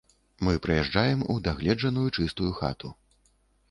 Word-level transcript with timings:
Мы 0.45 0.53
прыязджаем 0.63 1.21
у 1.33 1.39
дагледжаную 1.45 2.09
чыстую 2.17 2.53
хату. 2.59 2.97